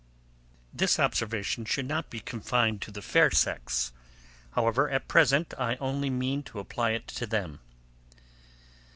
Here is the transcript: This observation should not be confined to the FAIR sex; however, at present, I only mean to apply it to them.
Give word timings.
This 0.73 0.97
observation 0.99 1.63
should 1.63 1.87
not 1.87 2.09
be 2.09 2.21
confined 2.21 2.81
to 2.81 2.89
the 2.91 3.03
FAIR 3.03 3.29
sex; 3.29 3.91
however, 4.53 4.89
at 4.89 5.07
present, 5.07 5.53
I 5.59 5.75
only 5.75 6.09
mean 6.09 6.41
to 6.45 6.57
apply 6.59 6.93
it 6.93 7.05
to 7.09 7.27
them. 7.27 7.59